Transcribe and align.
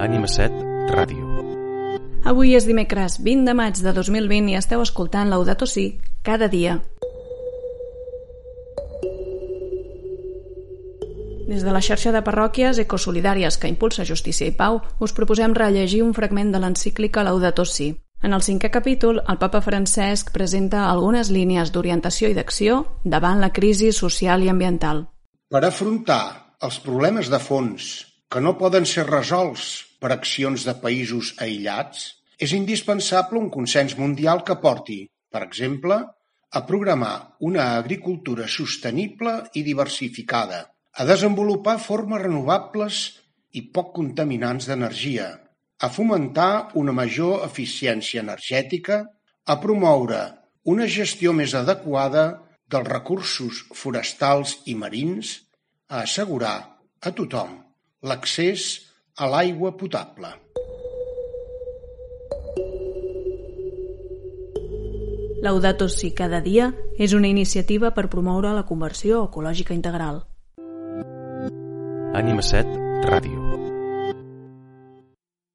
Ànima 0.00 0.28
7 0.28 0.88
Ràdio. 0.92 1.26
Avui 2.24 2.54
és 2.56 2.64
dimecres 2.64 3.18
20 3.20 3.44
de 3.44 3.54
maig 3.54 3.80
de 3.82 3.92
2020 3.92 4.52
i 4.52 4.56
esteu 4.56 4.80
escoltant 4.80 5.28
Laudato 5.28 5.66
Si 5.66 5.98
cada 6.22 6.48
dia. 6.48 6.78
Des 11.48 11.64
de 11.66 11.72
la 11.74 11.82
xarxa 11.84 12.12
de 12.14 12.22
parròquies 12.24 12.78
ecosolidàries 12.78 13.58
que 13.58 13.68
impulsa 13.68 14.06
Justícia 14.08 14.46
i 14.46 14.54
Pau, 14.56 14.80
us 15.00 15.12
proposem 15.12 15.52
rellegir 15.52 16.00
un 16.02 16.14
fragment 16.14 16.54
de 16.54 16.62
l'encíclica 16.62 17.24
Laudato 17.26 17.66
Si. 17.66 17.90
En 18.22 18.32
el 18.32 18.40
cinquè 18.40 18.70
capítol, 18.70 19.18
el 19.28 19.38
papa 19.38 19.60
Francesc 19.60 20.30
presenta 20.32 20.86
algunes 20.88 21.28
línies 21.28 21.72
d'orientació 21.74 22.30
i 22.30 22.38
d'acció 22.38 22.84
davant 23.04 23.42
la 23.42 23.50
crisi 23.50 23.90
social 23.92 24.46
i 24.46 24.48
ambiental. 24.48 25.08
Per 25.50 25.64
afrontar 25.66 26.22
els 26.62 26.78
problemes 26.80 27.28
de 27.28 27.42
fons 27.42 28.11
que 28.32 28.40
no 28.40 28.54
poden 28.56 28.86
ser 28.88 29.04
resolts 29.04 29.64
per 30.00 30.08
accions 30.14 30.64
de 30.64 30.72
països 30.80 31.34
aïllats, 31.44 32.04
és 32.40 32.54
indispensable 32.56 33.36
un 33.38 33.50
consens 33.52 33.92
mundial 33.98 34.40
que 34.46 34.56
porti, 34.62 35.02
per 35.28 35.42
exemple, 35.44 35.98
a 36.52 36.60
programar 36.68 37.36
una 37.48 37.66
agricultura 37.76 38.46
sostenible 38.48 39.34
i 39.60 39.62
diversificada, 39.66 40.62
a 40.96 41.04
desenvolupar 41.08 41.76
formes 41.80 42.22
renovables 42.24 43.02
i 43.52 43.66
poc 43.76 43.92
contaminants 43.98 44.68
d'energia, 44.70 45.28
a 45.84 45.88
fomentar 45.92 46.72
una 46.80 46.94
major 46.96 47.44
eficiència 47.44 48.24
energètica, 48.24 49.02
a 49.44 49.58
promoure 49.60 50.22
una 50.72 50.86
gestió 50.86 51.34
més 51.36 51.52
adequada 51.58 52.24
dels 52.72 52.88
recursos 52.88 53.60
forestals 53.76 54.56
i 54.72 54.78
marins, 54.78 55.34
a 55.92 56.06
assegurar 56.06 56.56
a 57.02 57.12
tothom 57.12 57.60
l'accés 58.02 58.90
a 59.14 59.26
l'aigua 59.26 59.76
potable. 59.76 60.28
Laudato 65.42 65.88
Si 65.88 66.12
cada 66.12 66.40
dia 66.40 66.70
és 66.98 67.14
una 67.14 67.30
iniciativa 67.30 67.90
per 67.90 68.08
promoure 68.08 68.52
la 68.54 68.66
conversió 68.66 69.24
ecològica 69.26 69.74
integral. 69.74 70.22
Ànima 72.14 72.42
7 72.42 73.06
Ràdio. 73.06 73.71